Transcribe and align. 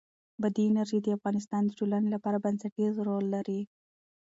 بادي 0.41 0.63
انرژي 0.69 0.99
د 1.01 1.07
افغانستان 1.17 1.61
د 1.65 1.71
ټولنې 1.79 2.09
لپاره 2.15 2.43
بنسټيز 2.45 2.93
رول 3.07 3.25
لري. 3.35 3.61